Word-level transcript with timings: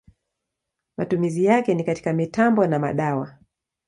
Matumizi 0.97 1.43
yake 1.45 1.73
ni 1.73 1.83
katika 1.83 2.13
mitambo 2.13 2.67
na 2.67 2.79
madawa. 2.79 3.37